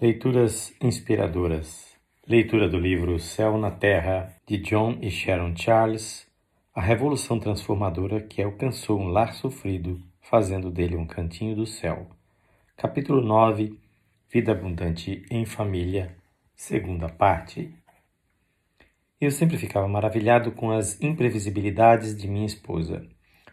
[0.00, 1.92] Leituras inspiradoras.
[2.24, 6.24] Leitura do livro Céu na Terra, de John e Sharon Charles.
[6.72, 12.06] A revolução transformadora que alcançou um lar sofrido, fazendo dele um cantinho do céu.
[12.76, 13.76] Capítulo 9
[14.32, 16.14] Vida Abundante em Família,
[16.54, 17.74] segunda parte.
[19.20, 23.04] Eu sempre ficava maravilhado com as imprevisibilidades de minha esposa.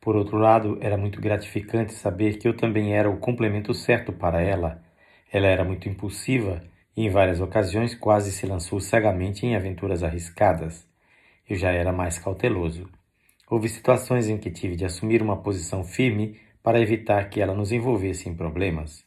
[0.00, 4.40] Por outro lado, era muito gratificante saber que eu também era o complemento certo para
[4.40, 4.88] ela
[5.32, 6.62] ela era muito impulsiva
[6.96, 10.86] e, em várias ocasiões, quase se lançou cegamente em aventuras arriscadas.
[11.48, 12.88] Eu já era mais cauteloso.
[13.48, 17.72] Houve situações em que tive de assumir uma posição firme para evitar que ela nos
[17.72, 19.04] envolvesse em problemas.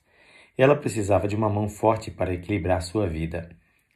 [0.57, 3.49] Ela precisava de uma mão forte para equilibrar sua vida.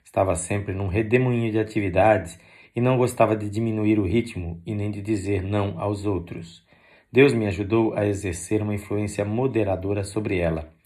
[0.03, 2.39] Estava sempre num redemoinho de atividades
[2.75, 6.65] e não gostava de diminuir o ritmo e nem de dizer não aos outros.
[7.11, 10.76] Deus me ajudou a exercer uma influência moderadora sobre ela.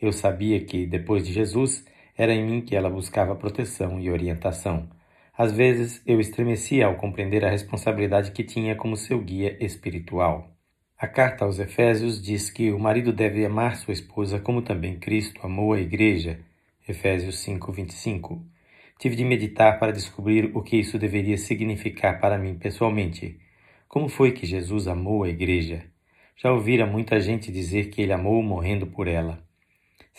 [0.00, 1.84] Eu sabia que, depois de Jesus,
[2.16, 4.88] era em mim que ela buscava proteção e orientação.
[5.36, 10.50] Às vezes eu estremecia ao compreender a responsabilidade que tinha como seu guia espiritual.
[10.98, 15.40] A carta aos Efésios diz que o marido deve amar sua esposa como também Cristo
[15.42, 16.40] amou a igreja.
[16.86, 18.44] Efésios 5:25.
[18.98, 23.40] Tive de meditar para descobrir o que isso deveria significar para mim pessoalmente.
[23.88, 25.84] Como foi que Jesus amou a igreja?
[26.36, 29.42] Já ouvira muita gente dizer que ele amou morrendo por ela.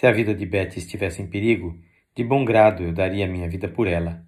[0.01, 1.77] Se a vida de Betty estivesse em perigo,
[2.15, 4.25] de bom grado eu daria minha vida por ela.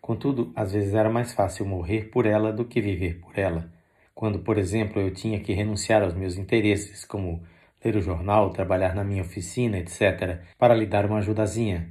[0.00, 3.72] Contudo, às vezes era mais fácil morrer por ela do que viver por ela.
[4.12, 7.40] Quando, por exemplo, eu tinha que renunciar aos meus interesses, como
[7.84, 11.88] ler o jornal, trabalhar na minha oficina, etc., para lhe dar uma ajudazinha.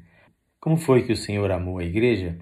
[0.60, 2.38] Como foi que o Senhor amou a igreja?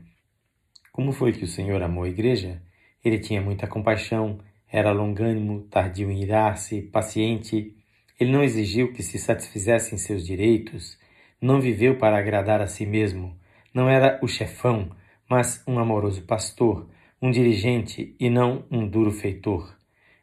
[0.91, 2.63] Como foi que o Senhor amou a igreja?
[3.05, 7.75] Ele tinha muita compaixão, era longânimo, tardio em irar-se, paciente,
[8.19, 10.97] ele não exigiu que se satisfizessem seus direitos,
[11.41, 13.35] não viveu para agradar a si mesmo,
[13.73, 14.91] não era o chefão,
[15.29, 16.87] mas um amoroso pastor,
[17.21, 19.75] um dirigente e não um duro feitor.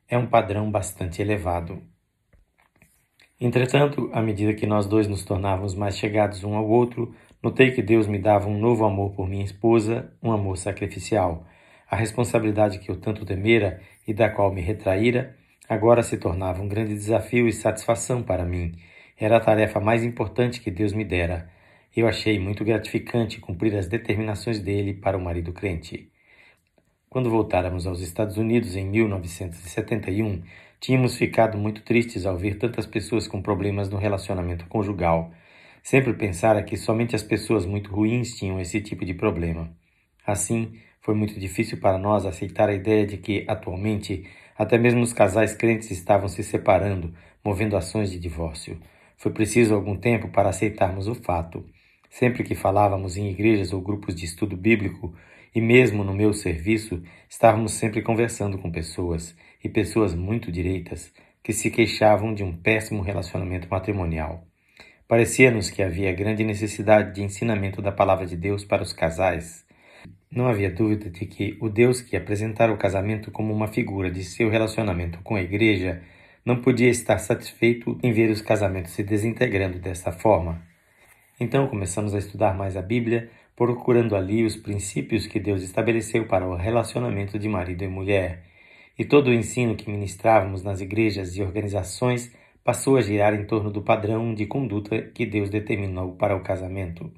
[0.09, 1.82] É um padrão bastante elevado.
[3.41, 7.82] Entretanto, à medida que nós dois nos tornávamos mais chegados um ao outro, notei que
[7.82, 11.47] Deus me dava um novo amor por minha esposa, um amor sacrificial.
[11.91, 15.36] A responsabilidade que eu tanto temera e da qual me retraíra
[15.70, 18.72] agora se tornava um grande desafio e satisfação para mim.
[19.16, 21.48] Era a tarefa mais importante que Deus me dera.
[21.97, 26.10] Eu achei muito gratificante cumprir as determinações dele para o marido crente.
[27.09, 30.42] Quando voltáramos aos Estados Unidos em 1971,
[30.80, 35.30] tínhamos ficado muito tristes ao ver tantas pessoas com problemas no relacionamento conjugal.
[35.84, 39.70] Sempre pensara que somente as pessoas muito ruins tinham esse tipo de problema.
[40.26, 44.26] Assim, foi muito difícil para nós aceitar a ideia de que, atualmente,
[44.60, 48.78] até mesmo os casais crentes estavam se separando, movendo ações de divórcio.
[49.16, 51.65] Foi preciso algum tempo para aceitarmos o fato.
[52.10, 55.15] Sempre que falávamos em igrejas ou grupos de estudo bíblico,
[55.54, 59.34] e mesmo no meu serviço, estávamos sempre conversando com pessoas,
[59.65, 61.10] e pessoas muito direitas,
[61.42, 64.44] que se queixavam de um péssimo relacionamento matrimonial.
[65.09, 69.65] Parecia-nos que havia grande necessidade de ensinamento da palavra de Deus para os casais.
[70.31, 74.22] Não havia dúvida de que o Deus que apresentara o casamento como uma figura de
[74.22, 76.03] seu relacionamento com a igreja
[76.44, 80.62] não podia estar satisfeito em ver os casamentos se desintegrando desta forma.
[81.39, 86.47] Então começamos a estudar mais a Bíblia, procurando ali os princípios que Deus estabeleceu para
[86.47, 88.44] o relacionamento de marido e mulher.
[88.99, 92.31] E todo o ensino que ministrávamos nas igrejas e organizações
[92.62, 97.10] passou a girar em torno do padrão de conduta que Deus determinou para o casamento.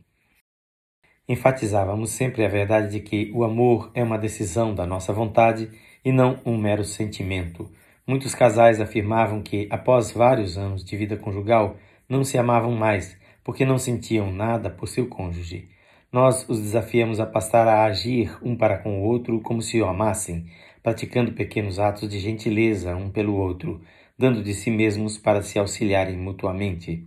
[1.29, 5.71] Enfatizávamos sempre a verdade de que o amor é uma decisão da nossa vontade
[6.05, 7.71] e não um mero sentimento.
[8.05, 11.77] Muitos casais afirmavam que, após vários anos de vida conjugal,
[12.09, 15.69] não se amavam mais, porque não sentiam nada por seu cônjuge.
[16.13, 19.87] Nós os desafiamos a passar a agir um para com o outro como se o
[19.87, 20.47] amassem,
[20.83, 23.81] praticando pequenos atos de gentileza um pelo outro,
[24.19, 27.07] dando de si mesmos para se auxiliarem mutuamente.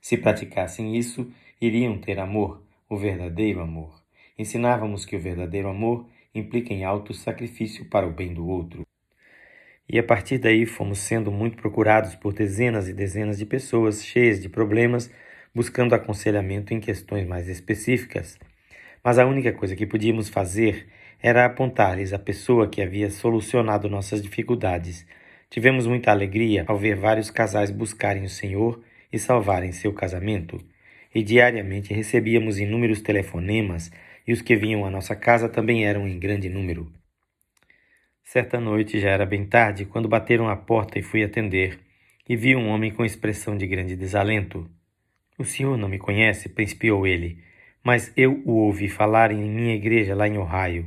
[0.00, 1.28] Se praticassem isso,
[1.60, 4.02] iriam ter amor, o verdadeiro amor.
[4.38, 8.86] Ensinávamos que o verdadeiro amor implica em alto sacrifício para o bem do outro.
[9.86, 14.40] E a partir daí fomos sendo muito procurados por dezenas e dezenas de pessoas cheias
[14.40, 15.10] de problemas,
[15.54, 18.38] buscando aconselhamento em questões mais específicas.
[19.04, 20.86] Mas a única coisa que podíamos fazer
[21.20, 25.06] era apontar-lhes a pessoa que havia solucionado nossas dificuldades.
[25.50, 28.82] Tivemos muita alegria ao ver vários casais buscarem o Senhor
[29.12, 30.58] e salvarem seu casamento
[31.18, 33.90] e diariamente recebíamos inúmeros telefonemas
[34.24, 36.92] e os que vinham à nossa casa também eram em grande número.
[38.22, 41.80] Certa noite já era bem tarde quando bateram à porta e fui atender,
[42.28, 44.70] e vi um homem com expressão de grande desalento.
[45.36, 47.42] O senhor não me conhece, principiou ele,
[47.82, 50.86] mas eu o ouvi falar em minha igreja lá em Ohio.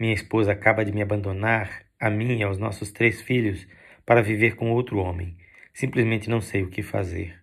[0.00, 3.68] Minha esposa acaba de me abandonar, a mim e aos nossos três filhos,
[4.04, 5.36] para viver com outro homem.
[5.72, 7.39] Simplesmente não sei o que fazer.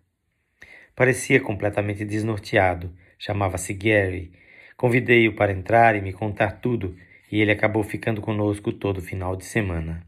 [0.98, 2.92] Parecia completamente desnorteado.
[3.20, 4.32] Chamava-se Gary.
[4.76, 6.98] Convidei-o para entrar e me contar tudo,
[7.32, 10.02] e ele acabou ficando conosco todo final de semana.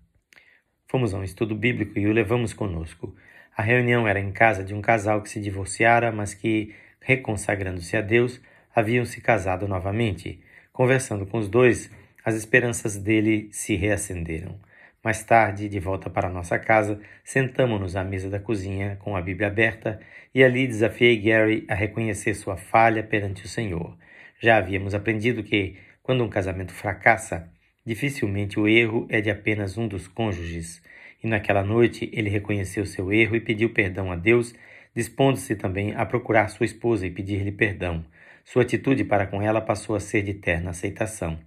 [0.88, 3.16] Fomos a um estudo bíblico e o levamos conosco.
[3.56, 8.02] A reunião era em casa de um casal que se divorciara, mas que, reconsagrando-se a
[8.02, 8.42] Deus,
[8.74, 10.42] haviam se casado novamente.
[10.74, 11.92] Conversando com os dois,
[12.26, 14.60] as esperanças dele se reacenderam.
[15.04, 19.48] Mais tarde, de volta para nossa casa, sentamos-nos à mesa da cozinha com a Bíblia
[19.48, 20.00] aberta
[20.36, 23.98] e ali desafiei Gary a reconhecer sua falha perante o Senhor.
[24.42, 27.50] Já havíamos aprendido que, quando um casamento fracassa,
[27.86, 30.82] dificilmente o erro é de apenas um dos cônjuges.
[31.24, 34.54] E naquela noite ele reconheceu seu erro e pediu perdão a Deus,
[34.94, 38.06] dispondo-se também a procurar sua esposa e pedir-lhe perdão.
[38.44, 41.40] Sua atitude para com ela passou a ser de terna aceitação.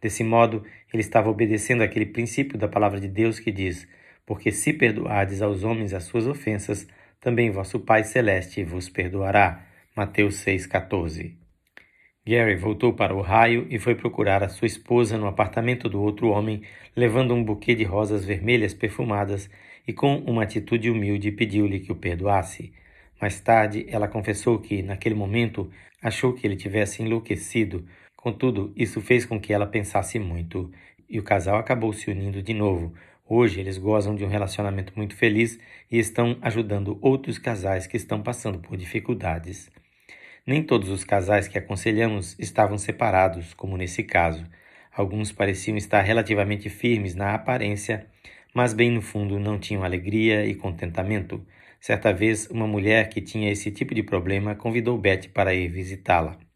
[0.00, 3.86] Desse modo, ele estava obedecendo aquele princípio da palavra de Deus que diz:
[4.24, 6.86] Porque se perdoardes aos homens as suas ofensas,
[7.20, 9.66] também vosso Pai Celeste vos perdoará.
[9.94, 11.40] Mateus 6,14
[12.26, 16.28] Gary voltou para o raio e foi procurar a sua esposa no apartamento do outro
[16.28, 16.62] homem,
[16.94, 19.50] levando um buquê de rosas vermelhas perfumadas
[19.86, 22.72] e com uma atitude humilde pediu-lhe que o perdoasse.
[23.20, 25.70] Mais tarde, ela confessou que, naquele momento,
[26.02, 27.86] achou que ele tivesse enlouquecido,
[28.20, 30.70] Contudo, isso fez com que ela pensasse muito,
[31.08, 32.92] e o casal acabou se unindo de novo.
[33.26, 35.58] Hoje eles gozam de um relacionamento muito feliz
[35.90, 39.70] e estão ajudando outros casais que estão passando por dificuldades.
[40.46, 44.44] Nem todos os casais que aconselhamos estavam separados, como nesse caso.
[44.92, 48.06] Alguns pareciam estar relativamente firmes na aparência,
[48.52, 51.42] mas bem no fundo não tinham alegria e contentamento.
[51.80, 56.49] Certa vez, uma mulher que tinha esse tipo de problema convidou Beth para ir visitá-la.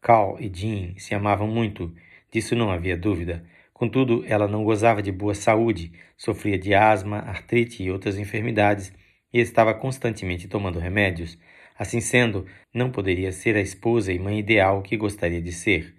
[0.00, 1.94] Carl e Jean se amavam muito,
[2.30, 3.44] disso não havia dúvida.
[3.72, 8.92] Contudo, ela não gozava de boa saúde, sofria de asma, artrite e outras enfermidades
[9.32, 11.38] e estava constantemente tomando remédios.
[11.78, 15.94] Assim sendo, não poderia ser a esposa e mãe ideal que gostaria de ser.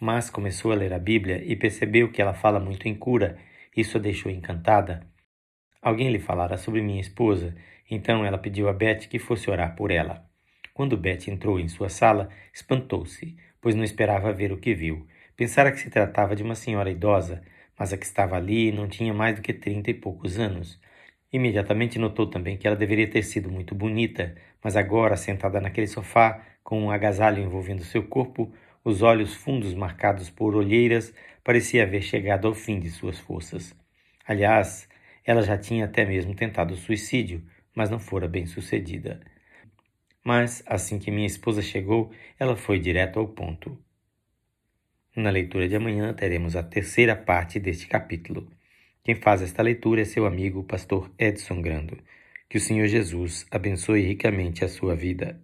[0.00, 3.38] Mas começou a ler a Bíblia e percebeu que ela fala muito em cura.
[3.76, 5.06] Isso a deixou encantada.
[5.80, 7.54] Alguém lhe falara sobre minha esposa,
[7.88, 10.31] então ela pediu a Beth que fosse orar por ela.
[10.74, 15.06] Quando Betty entrou em sua sala, espantou-se, pois não esperava ver o que viu.
[15.36, 17.42] Pensara que se tratava de uma senhora idosa,
[17.78, 20.80] mas a que estava ali não tinha mais do que trinta e poucos anos.
[21.32, 26.42] Imediatamente notou também que ela deveria ter sido muito bonita, mas agora, sentada naquele sofá,
[26.62, 28.52] com um agasalho envolvendo seu corpo,
[28.84, 33.74] os olhos fundos marcados por olheiras, parecia haver chegado ao fim de suas forças.
[34.26, 34.88] Aliás,
[35.24, 37.42] ela já tinha até mesmo tentado suicídio,
[37.74, 39.20] mas não fora bem sucedida.
[40.24, 43.76] Mas, assim que minha esposa chegou, ela foi direto ao ponto.
[45.14, 48.48] Na leitura de amanhã teremos a terceira parte deste capítulo.
[49.04, 51.98] Quem faz esta leitura é seu amigo, pastor Edson Grando.
[52.48, 55.40] Que o Senhor Jesus abençoe ricamente a sua vida.